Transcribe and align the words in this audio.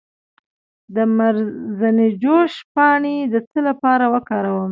د 0.95 0.97
مرزنجوش 1.17 2.53
پاڼې 2.75 3.15
د 3.33 3.35
څه 3.49 3.59
لپاره 3.67 4.05
وکاروم؟ 4.13 4.59